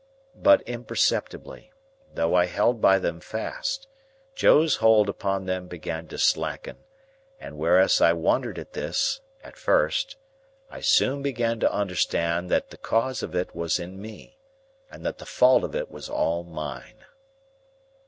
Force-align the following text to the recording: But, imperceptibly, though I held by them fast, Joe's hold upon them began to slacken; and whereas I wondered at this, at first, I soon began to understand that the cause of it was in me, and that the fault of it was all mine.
But, 0.41 0.63
imperceptibly, 0.63 1.71
though 2.15 2.33
I 2.33 2.47
held 2.47 2.81
by 2.81 2.97
them 2.97 3.19
fast, 3.19 3.87
Joe's 4.33 4.77
hold 4.77 5.07
upon 5.07 5.45
them 5.45 5.67
began 5.67 6.07
to 6.07 6.17
slacken; 6.17 6.77
and 7.39 7.55
whereas 7.55 8.01
I 8.01 8.11
wondered 8.13 8.57
at 8.57 8.73
this, 8.73 9.21
at 9.43 9.57
first, 9.57 10.17
I 10.71 10.81
soon 10.81 11.21
began 11.21 11.59
to 11.59 11.71
understand 11.71 12.49
that 12.49 12.71
the 12.71 12.77
cause 12.77 13.21
of 13.21 13.35
it 13.35 13.55
was 13.55 13.77
in 13.79 14.01
me, 14.01 14.39
and 14.89 15.05
that 15.05 15.19
the 15.19 15.25
fault 15.27 15.63
of 15.63 15.75
it 15.75 15.91
was 15.91 16.09
all 16.09 16.43
mine. 16.43 17.05